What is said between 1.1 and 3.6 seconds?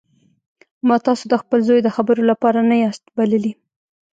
د خپل زوی د خبرو لپاره نه یاست بللي